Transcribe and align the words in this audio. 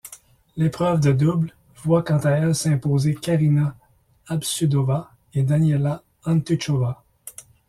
L'épreuve 0.57 0.99
de 0.99 1.11
double 1.11 1.53
voit 1.83 2.01
quant 2.01 2.17
à 2.25 2.31
elle 2.31 2.55
s'imposer 2.55 3.13
Karina 3.13 3.77
Habšudová 4.29 5.11
et 5.35 5.43
Daniela 5.43 6.01
Hantuchová. 6.25 7.03